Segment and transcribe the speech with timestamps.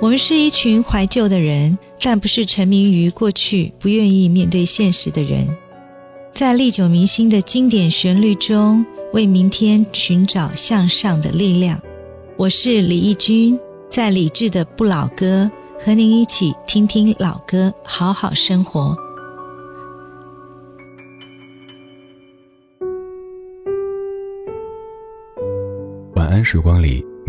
[0.00, 5.46] 我们是一群怀旧的人，但不是沉迷于过去、不愿意面对现实的人。
[6.32, 11.78] 在历久弥新的经典旋律中，为明天寻找向上的力量。
[12.36, 13.58] 我是李义君，
[13.90, 18.96] 在理智的不老歌，和您一起听听老歌，好好生活。
[26.14, 27.04] 晚安时光里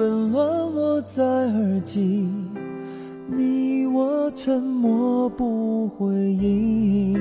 [0.00, 2.26] 纷乱落在耳际，
[3.26, 7.14] 你我沉默不回应。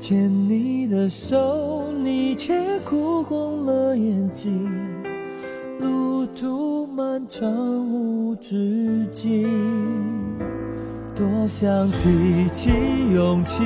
[0.00, 4.68] 牵你的手，你却哭红了眼睛。
[5.78, 7.48] 路途漫长
[7.88, 9.48] 无止境，
[11.14, 12.70] 多想提起
[13.14, 13.62] 勇气，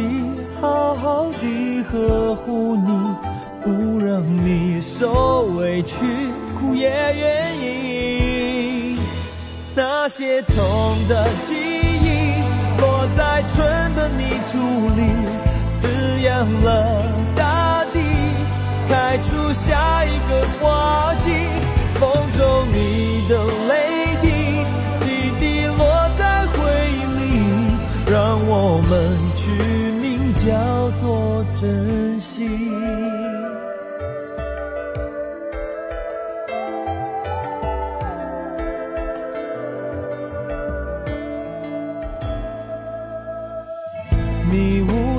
[0.61, 2.91] 好好地呵护你。
[3.62, 5.97] 不让你受委屈，
[6.61, 8.98] 哭也愿意。
[9.75, 10.56] 那些痛
[11.08, 12.06] 的记忆，
[12.80, 14.58] 落在春的泥土
[14.94, 15.00] 里，
[15.81, 16.69] 滋养了
[17.34, 17.98] 大地，
[18.88, 21.31] 开出下一个花季。
[21.98, 23.33] 风中你的
[23.69, 23.72] 泪
[24.22, 24.26] 滴，
[25.00, 25.06] 滴
[25.41, 25.81] 滴落
[26.19, 26.59] 在回
[26.93, 27.22] 忆里，
[28.10, 28.15] 让
[28.49, 28.53] 我
[28.88, 28.91] 们
[29.37, 29.41] 取
[30.00, 30.47] 名叫
[31.03, 31.65] 做珍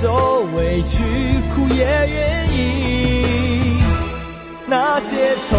[0.00, 0.96] 受委屈，
[1.54, 3.78] 哭也愿意。
[4.66, 5.06] 那些
[5.48, 5.52] 痛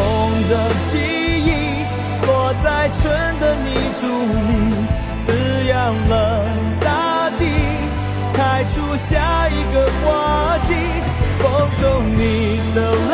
[0.49, 0.51] 的
[0.91, 0.97] 记
[1.45, 1.49] 忆，
[2.25, 3.03] 落在春
[3.39, 3.67] 的泥
[3.99, 4.01] 土
[4.47, 4.51] 里，
[5.25, 5.29] 滋
[5.67, 5.73] 养
[6.09, 6.13] 了
[6.81, 7.45] 大地，
[8.33, 8.75] 开出
[9.09, 10.73] 下一个花季。
[11.39, 11.45] 风
[11.81, 11.83] 中
[12.13, 12.21] 你
[12.73, 12.77] 的
[13.09, 13.13] 泪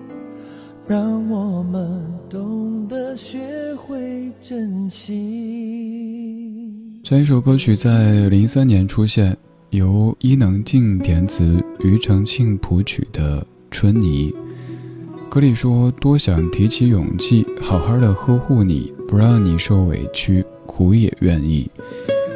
[0.91, 3.39] 让我们懂得学
[3.77, 5.09] 会珍惜。
[7.01, 9.37] 这一首歌曲在零三年出现。
[9.69, 13.41] 由伊能静填词、庾澄庆谱曲的
[13.71, 14.29] 《春泥》，
[15.29, 21.71] 歌里说：“多想提起勇气，好好的呵护你，不让你受委屈，苦也愿意。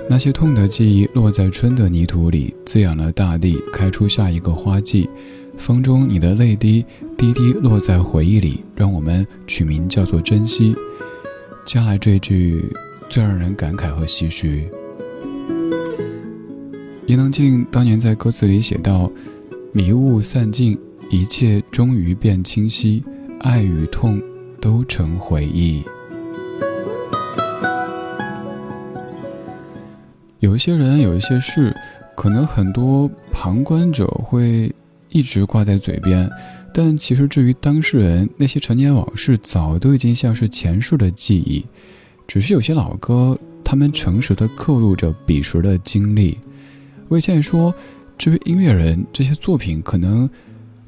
[0.09, 5.09] 那些痛的记忆落在春的泥土里，滋养了大地，开出下一个花季。
[5.57, 6.85] 风中你的泪滴
[7.17, 10.75] 滴滴落在回忆里，让我们取名叫做珍惜。
[11.65, 12.63] 将来这句
[13.09, 14.69] 最让人感慨和唏嘘。
[17.07, 19.11] 伊能静当年在歌词里写道
[19.73, 20.77] ：“迷雾散尽，
[21.09, 23.03] 一切终于变清晰，
[23.39, 24.21] 爱与痛
[24.59, 25.83] 都成回忆。”
[30.39, 31.75] 有一些人，有一些事，
[32.15, 34.71] 可能很多旁观者会
[35.15, 36.29] 一直挂在嘴边，
[36.73, 41.65] 但其实至于当事人，那些陈年往事早都已经像是前世的记忆。
[42.27, 46.37] 只是有些老歌，他们诚实的刻录着彼时的经历。
[47.07, 47.73] 魏倩说
[48.19, 50.29] ：“这位音乐人，这些作品可能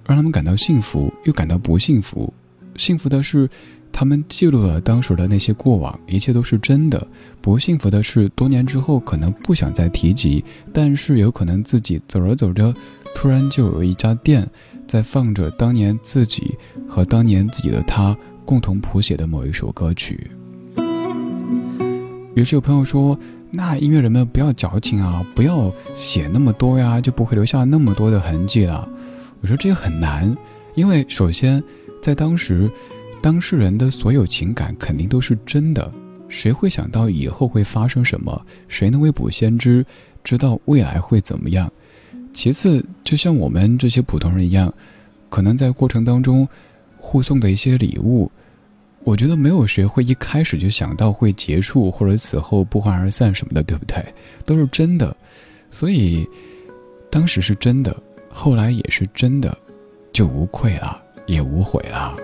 [0.06, 2.34] 让他们感到幸福，又感到不幸福。
[2.76, 3.50] 幸福的是。”
[3.92, 7.08] 他们记录了当时的那些过往，一切都是真的。
[7.42, 12.72] 不幸福的是，多年之后可能不想再提及，但是有可能自己走着走着，
[13.16, 14.48] 突然就有一家店
[14.86, 16.56] 在放着当年自己
[16.88, 20.30] 和当年自己的他共同谱写的某一首歌曲。
[22.36, 23.18] 于是有朋友说
[23.50, 28.88] ：“那音乐人们不要矫情啊，不要写那么多呀，就不会留下那么多的痕迹了。”
[29.42, 30.38] 我说这个很难，
[30.76, 31.64] 因为首先
[32.00, 32.70] 在当时。
[33.28, 35.92] 当事人的所有情感肯定都是真的，
[36.30, 38.42] 谁会想到以后会发生什么？
[38.70, 39.86] 谁能未卜先知，
[40.24, 41.70] 知道未来会怎么样？
[42.32, 44.74] 其次，就像我们这些普通人一样，
[45.30, 46.48] 可能在过程当中
[46.96, 48.32] 互送的一些礼物，
[49.04, 54.02] 我觉得没有谁会一开始就想到会结束或者此后不欢而散什么的，对不对？
[54.46, 55.14] 都是真的，
[55.70, 56.26] 所以
[57.12, 57.94] 当时是真的，
[58.30, 59.58] 后来也是真的，
[60.14, 62.16] 就无愧了，也无悔了。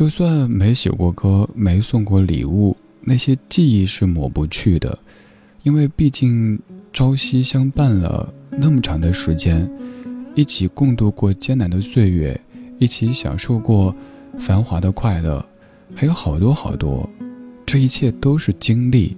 [0.00, 4.98] 就算没写过歌，没送过礼物，那些记忆是抹不去的，
[5.62, 6.58] 因为毕竟
[6.90, 9.70] 朝夕相伴了那么长的时间，
[10.34, 12.40] 一起共度过艰难的岁月，
[12.78, 13.94] 一起享受过
[14.38, 15.44] 繁华的快乐，
[15.94, 17.06] 还有好多好多，
[17.66, 19.14] 这一切都是经历。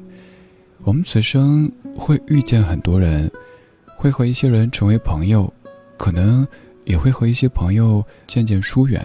[0.83, 3.31] 我们此生会遇见很多人，
[3.87, 5.55] 会和一些人成为朋友，
[5.97, 6.45] 可能
[6.85, 9.01] 也会和一些朋友渐渐疏远。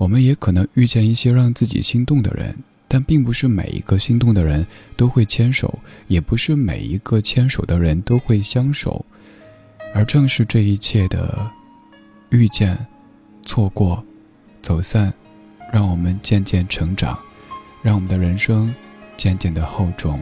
[0.00, 2.56] 我们也可能遇见一些让自己心动的人，
[2.88, 4.66] 但并不是每一个心动的人
[4.96, 9.04] 都会牵手，也不是每一个牵手的人都会相守。
[9.92, 11.50] 而正是这一切的
[12.30, 12.78] 遇见、
[13.42, 14.02] 错过、
[14.62, 15.12] 走散，
[15.70, 17.18] 让我们渐渐成长，
[17.82, 18.74] 让我们的人生
[19.18, 20.18] 渐渐的厚重。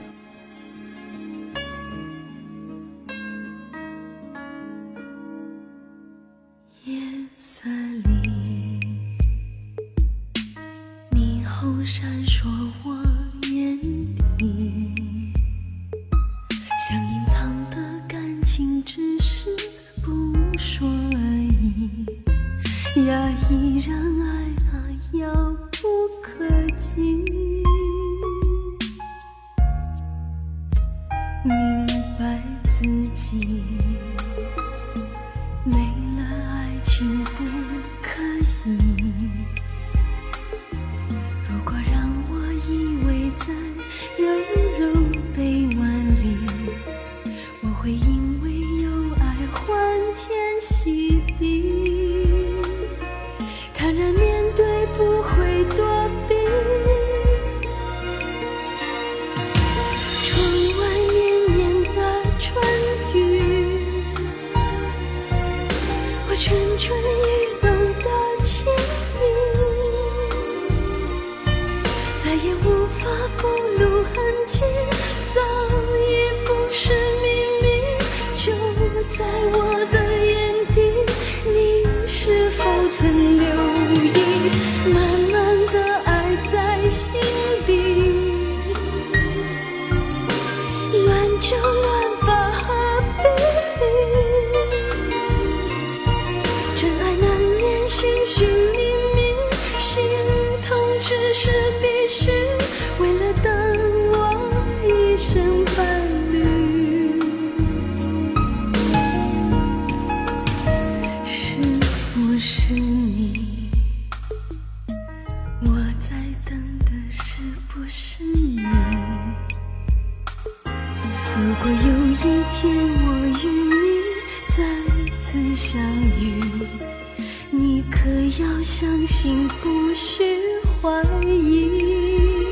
[128.41, 130.39] 要相信不需。
[130.81, 132.47] 怀疑。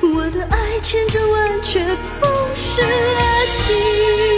[0.00, 1.80] 我的爱千真万确，
[2.20, 4.37] 不是爱情。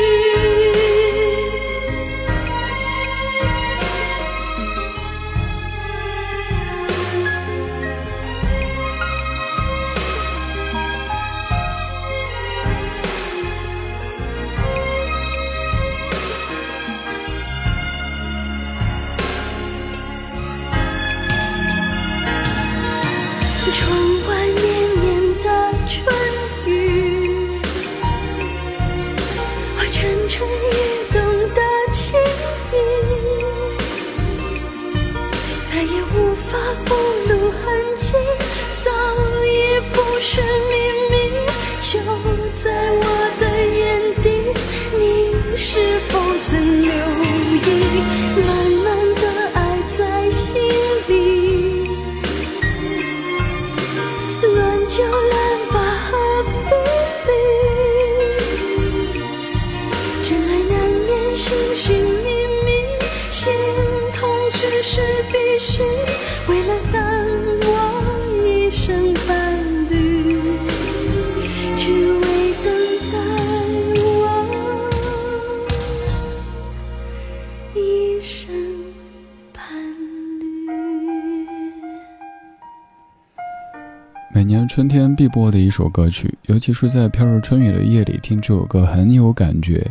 [85.70, 89.88] 一首歌曲，尤其是在飘着春雨的夜里听这首歌很有感觉。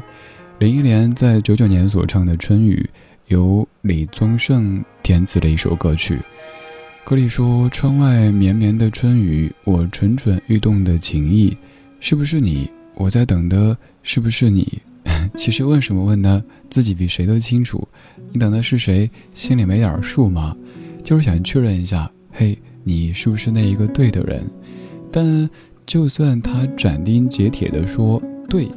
[0.59, 2.85] 林忆莲在九九年所唱的《春雨》，
[3.27, 6.19] 由李宗盛填词的一首歌曲。
[7.05, 11.55] 歌里说：“窗外绵绵的春雨，我蠢蠢欲动的情意，
[12.01, 12.69] 是不是你？
[12.95, 14.81] 我在等的是不是你？
[15.37, 16.43] 其实问什么问呢？
[16.69, 17.87] 自己比谁都清楚。
[18.33, 19.09] 你等的是谁？
[19.33, 20.53] 心里没点数吗？
[21.05, 22.11] 就是想确认一下。
[22.33, 24.41] 嘿。”你是不是那一个对的人？
[25.11, 25.49] 但
[25.89, 28.69] 就算他斩钉截铁地说对，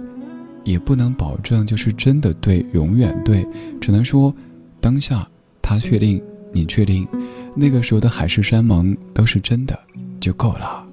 [0.64, 3.46] 也不能保证就是真的对，永远对。
[3.78, 4.34] 只能说，
[4.80, 5.28] 当下
[5.60, 6.22] 他确定，
[6.54, 7.06] 你确定，
[7.54, 9.78] 那个时候的海誓山盟都是真的，
[10.18, 10.86] 就够了。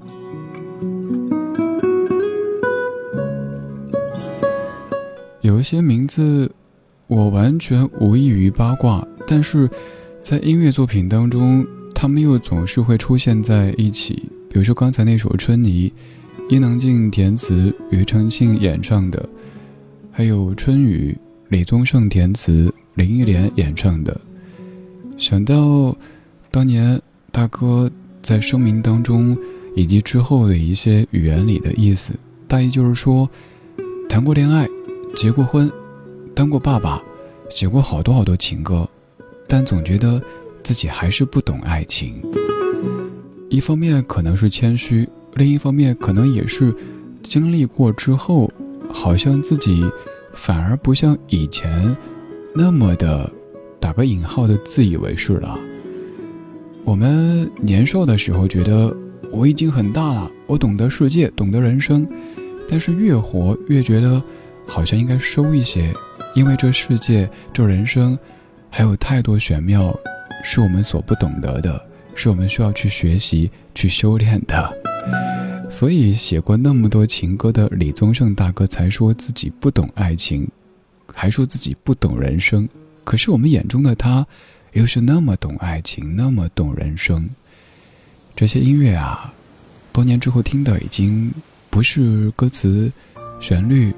[5.39, 6.51] 有一些名字，
[7.07, 9.69] 我完全无异于八卦，但是
[10.21, 11.65] 在音乐作品当中。
[12.01, 15.89] 他们又总是会出现在一起，比如说刚才那首《春泥》，
[16.49, 19.23] 伊能静填词，庾澄庆演唱的；
[20.11, 21.15] 还有《春雨》，
[21.49, 24.19] 李宗盛填词，林忆莲演唱的。
[25.17, 25.95] 想到
[26.49, 26.99] 当年
[27.31, 27.89] 大哥
[28.21, 29.37] 在声明当中
[29.75, 32.13] 以及之后的一些语言里的意思，
[32.47, 33.29] 大意就是说，
[34.09, 34.67] 谈过恋爱，
[35.15, 35.71] 结过婚，
[36.33, 37.01] 当过爸爸，
[37.49, 38.89] 写过好多好多情歌，
[39.47, 40.21] 但总觉得。
[40.61, 42.21] 自己还是不懂爱情，
[43.49, 46.73] 一方面可能是谦虚，另一方面可能也是
[47.23, 48.51] 经历过之后，
[48.93, 49.83] 好像自己
[50.33, 51.95] 反而不像以前
[52.53, 53.29] 那么的
[53.79, 55.57] 打个引号的自以为是了。
[56.83, 58.95] 我们年少的时候觉得
[59.31, 62.07] 我已经很大了，我懂得世界，懂得人生，
[62.67, 64.21] 但是越活越觉得
[64.67, 65.91] 好像应该收一些，
[66.35, 68.17] 因为这世界这人生
[68.69, 69.91] 还有太多玄妙。
[70.41, 71.88] 是我们所不懂得的，
[72.21, 74.77] 是我们需要去学习、去修炼的。
[75.69, 80.45] 所以，写过那么多情歌的李宗盛大哥才说自己不懂爱情，
[81.13, 82.67] 还说自己不懂人生。
[83.05, 84.27] 可是，我们眼中的他，
[84.73, 87.29] 又是那么懂爱情，那么懂人生。
[88.35, 89.33] 这些音乐啊，
[89.93, 91.31] 多年之后听的已经
[91.69, 92.91] 不是歌词、
[93.39, 93.93] 旋律，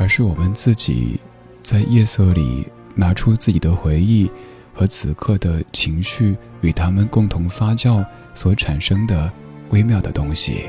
[0.00, 1.20] 而是我们自己
[1.62, 4.28] 在夜色里拿出自己的回忆。
[4.76, 8.04] 和此刻的情绪与他们共同发酵
[8.34, 9.32] 所产生的
[9.70, 10.66] 微妙的东西。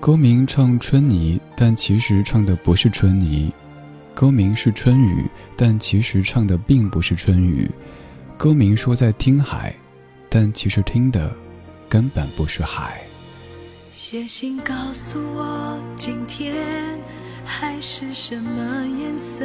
[0.00, 3.52] 歌名唱春泥，但其实唱的不是春泥；
[4.14, 7.68] 歌名是春雨，但其实唱的并不是春雨；
[8.38, 9.74] 歌名说在听海，
[10.30, 11.30] 但其实听的
[11.86, 13.02] 根本不是海。
[13.92, 16.56] 写信告诉我，今天
[17.44, 19.44] 海是什么颜色？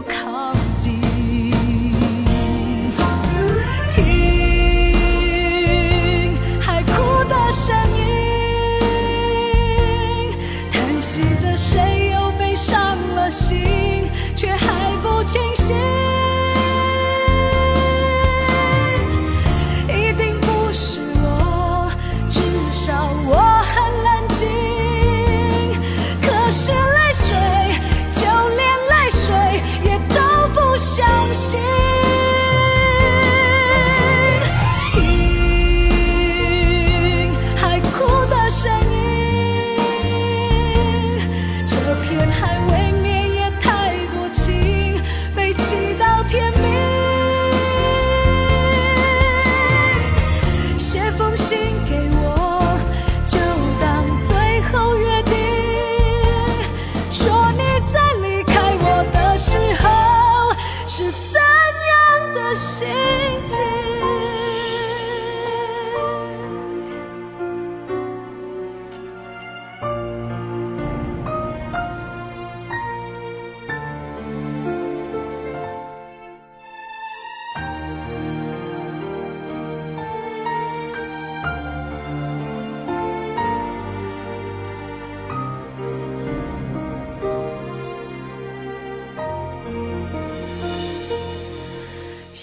[26.51, 26.80] 是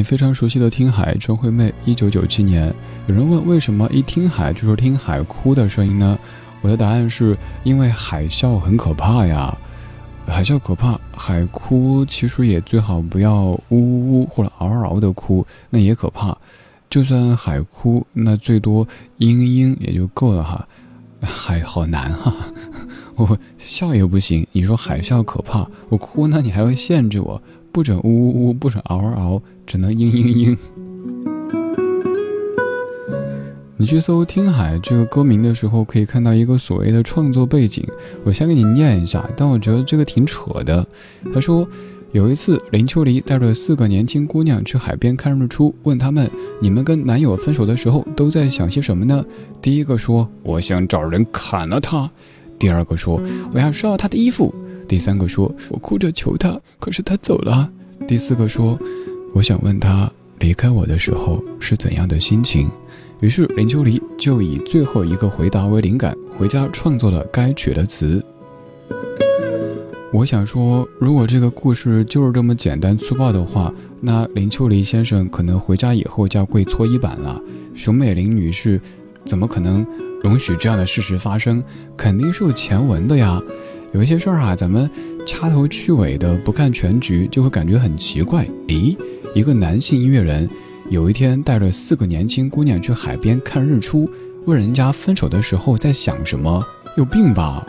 [0.00, 2.74] 你非常熟悉的《听海》，陈惠妹，一九九七年。
[3.06, 6.18] 有人问为什么一听海就是听海哭的声音呢？
[6.62, 9.54] 我的答案是因为海啸很可怕呀，
[10.26, 16.34] 海啸可怕，海哭其实也最好不要呜呜呜或者嗷嗷的哭，那也可怕。
[16.88, 18.86] 就算海哭，那最多
[19.18, 20.66] 嘤嘤也就够了哈。
[21.20, 22.34] 海好难哈，
[23.16, 24.46] 我笑也不行。
[24.52, 30.58] 你说海啸可怕，我哭呢，你还会限制我，不准呜呜呜，不准嗷嗷嗷，只能嘤嘤嘤。
[33.76, 37.82] 你去搜“听海”这个歌名的时候，可以看到一个所谓的创作背景，
[38.24, 40.86] 我先给你念一下，但我觉得这个挺扯的。
[41.32, 41.66] 他说，
[42.12, 46.30] 有一次林秋离带着四个年轻姑娘去海边看日出，问他们
[46.60, 49.24] ：“你们跟男友分手的时候都在想些什么呢？”
[49.62, 52.10] 第一个说：“我想找人砍了他。”
[52.60, 53.18] 第二个说
[53.54, 54.54] ：“我要烧了他的衣服。”
[54.90, 57.70] 第三个说：“我哭着求他，可是他走了。”
[58.08, 58.76] 第四个说
[59.32, 62.68] ：“我想问他离开我的时候是怎样的心情。”
[63.20, 68.20] 于是林秋离就以最后一个回答为灵感，回家创作了该曲的词。
[70.12, 77.40] 我想说，如果这个故事就是这么简单粗暴的话，那林秋离先生可能回家以后就要跪搓衣板了。
[77.76, 78.80] 熊美玲女士
[79.24, 79.86] 怎么可能
[80.20, 81.62] 容许这样的事实发生？
[81.96, 83.40] 肯定是有前文的呀。
[83.92, 84.88] 有一些事儿啊，咱们
[85.26, 88.46] 掐头去尾的不看全局，就会感觉很奇怪。
[88.68, 88.96] 咦，
[89.34, 90.48] 一个男性音乐人
[90.88, 94.08] 有一天带着四个年轻姑娘去海边看日出，
[94.46, 96.64] 问人家分手的时候在想什么？
[96.96, 97.66] 有病吧？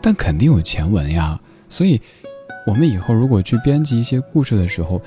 [0.00, 1.38] 但肯定有前文呀。
[1.68, 2.00] 所以，
[2.66, 5.00] 我们以后如果去编辑一些故事的时候，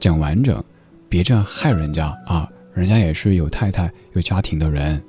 [0.00, 0.62] 讲完整，
[1.08, 2.48] 别这样害人家啊！
[2.74, 5.00] 人家也是有太太、有家庭的人。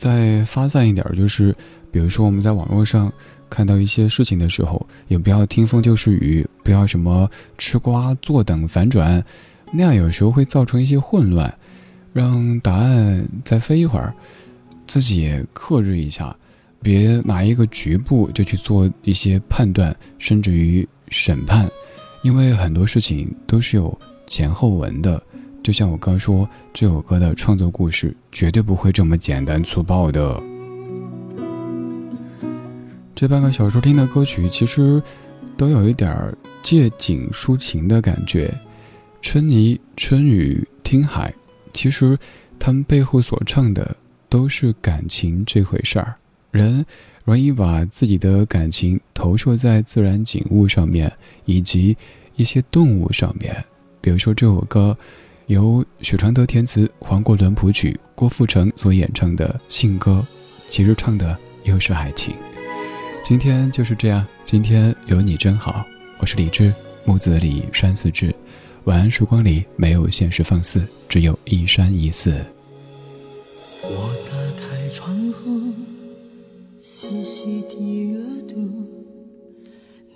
[0.00, 1.54] 再发散一点，就是
[1.92, 3.12] 比如说我们在网络上
[3.50, 9.22] 看到一些事情的时候，也不要听风就是雨，不要什么吃瓜坐等反转，
[9.70, 11.54] 那样有时候会造成一些混乱。
[12.14, 14.14] 让答案再飞一会儿，
[14.86, 16.34] 自己也克制一下，
[16.80, 21.70] 别拿一个局部就去做一些判断，甚至于审判，
[22.22, 25.22] 因为很多事情都是有前后文的。
[25.62, 30.42] 就像我刚说，这首歌的创作故事绝对不会这么简单粗暴的。
[33.14, 35.02] 这半个小时听的歌曲，其实
[35.56, 38.50] 都有一点儿借景抒情的感觉，
[39.20, 41.32] 春泥、春雨、听海。
[41.74, 42.18] 其实，
[42.58, 43.94] 他们背后所唱的
[44.28, 46.14] 都是感情这回事儿。
[46.50, 46.84] 人
[47.24, 51.12] 容易把自己的感情投射在自然景物上面，
[51.44, 51.96] 以及
[52.36, 53.54] 一些动物上面。
[54.00, 54.96] 比如说这首歌，
[55.50, 60.24] 由许常德填词，黄国伦谱曲，郭富城所演唱的《信歌》，
[60.68, 62.36] 其实唱的又是爱情。
[63.24, 65.84] 今天就是这样，今天有你真好。
[66.20, 66.72] 我是李志，
[67.04, 68.32] 木子李，山寺志。
[68.84, 72.30] 晚安，时光里没有现实放肆，只有一山一寺。
[73.82, 75.72] 我打开窗户，
[76.78, 78.86] 细细的阅读，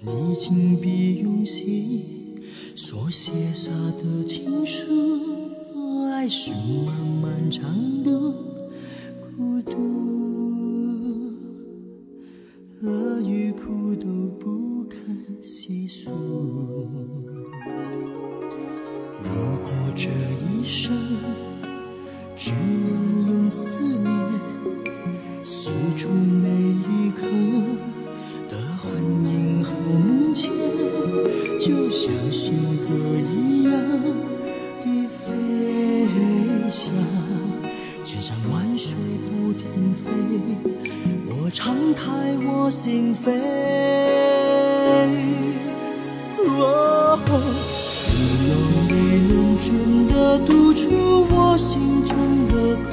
[0.00, 2.23] 你紧闭用心
[2.86, 4.84] 所写下的情书。
[6.12, 6.52] 爱是
[6.84, 7.64] 漫漫长
[8.04, 8.34] 路，
[9.22, 9.72] 孤独，
[12.82, 15.00] 乐与苦都不堪
[15.40, 16.10] 细数。
[19.22, 19.30] 如
[19.62, 20.92] 果这一生
[22.36, 24.12] 只能用思念
[25.42, 27.22] 写出每一刻
[28.50, 28.92] 的欢，
[31.94, 32.88] 像信鸽
[33.20, 33.72] 一样
[34.80, 35.22] 的飞
[36.68, 36.92] 翔，
[38.04, 40.10] 千山万水不停飞，
[41.28, 42.02] 我敞开
[42.44, 43.30] 我心扉。
[46.58, 47.16] 哦
[48.02, 48.10] 只
[48.48, 48.52] 有
[48.90, 48.92] 你
[49.28, 49.68] 能真
[50.08, 50.82] 的读出
[51.30, 52.12] 我心中
[52.48, 52.90] 的苦，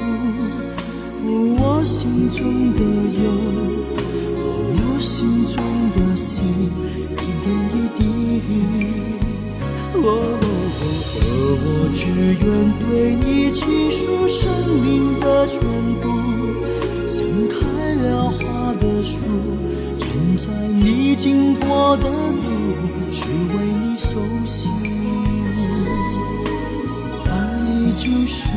[1.60, 2.80] 我心中的
[3.20, 3.26] 忧，
[11.94, 14.50] 只愿对你倾诉生
[14.82, 15.60] 命的全
[16.00, 16.08] 部，
[17.06, 19.18] 像开了花的树，
[19.98, 22.42] 站在你经过的路，
[23.10, 24.68] 只为你熟悉。
[27.26, 27.32] 爱。
[27.94, 28.48] 就是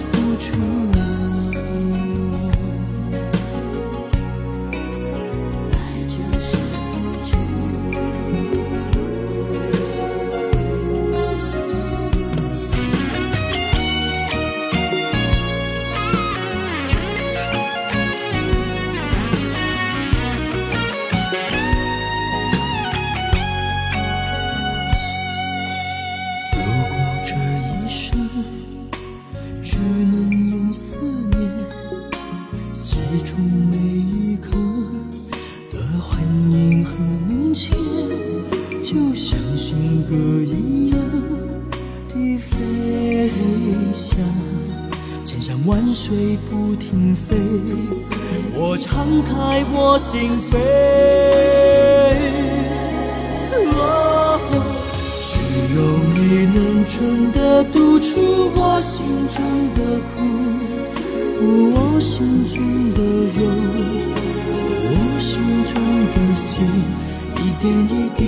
[0.00, 0.89] 付出。
[48.90, 50.52] 敞开我心扉，
[55.22, 55.38] 只
[55.76, 55.78] 有
[56.12, 59.38] 你能真的读出我心中
[59.76, 59.78] 的
[60.10, 60.12] 苦，
[61.40, 62.98] 我心中的
[63.38, 63.40] 忧，
[64.90, 65.72] 我心中
[66.10, 66.66] 的心，
[67.36, 68.20] 一点一滴。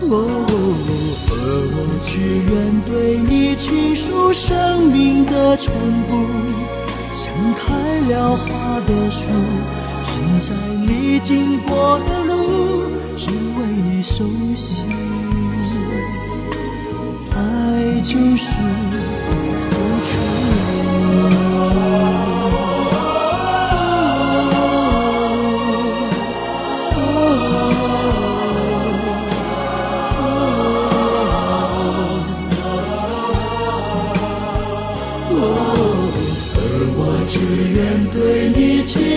[0.00, 2.10] 而我只
[2.48, 2.50] 愿
[2.86, 2.90] 对
[3.28, 5.74] 你倾诉生命的全
[6.08, 6.12] 部，
[7.18, 9.32] 像开了花的树。
[10.04, 10.54] 站在
[10.86, 14.82] 你经过的路，只为你熟悉。
[17.34, 18.54] 爱就是
[19.68, 20.37] 付出。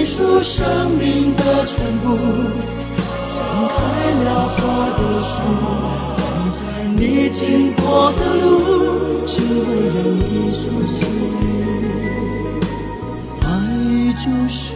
[0.06, 2.18] 出生命的全部，
[3.28, 3.76] 像开
[4.24, 4.58] 了花
[4.98, 5.34] 的树，
[6.18, 6.60] 站在
[6.96, 8.42] 你经过的路。
[9.28, 11.00] 只为了你苏醒。
[13.42, 13.46] 爱
[14.14, 14.76] 就是